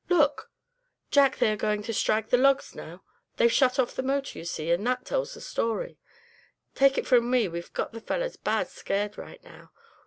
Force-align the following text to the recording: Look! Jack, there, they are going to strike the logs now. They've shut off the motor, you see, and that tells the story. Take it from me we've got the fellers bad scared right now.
Look! 0.09 0.49
Jack, 1.11 1.37
there, 1.37 1.49
they 1.49 1.53
are 1.53 1.57
going 1.57 1.83
to 1.83 1.93
strike 1.93 2.29
the 2.29 2.37
logs 2.39 2.73
now. 2.73 3.03
They've 3.37 3.51
shut 3.51 3.77
off 3.77 3.95
the 3.95 4.01
motor, 4.01 4.39
you 4.39 4.45
see, 4.45 4.71
and 4.71 4.87
that 4.87 5.05
tells 5.05 5.35
the 5.35 5.41
story. 5.41 5.99
Take 6.73 6.97
it 6.97 7.05
from 7.05 7.29
me 7.29 7.47
we've 7.47 7.71
got 7.73 7.91
the 7.93 8.01
fellers 8.01 8.35
bad 8.35 8.67
scared 8.67 9.15
right 9.19 9.43
now. 9.43 9.69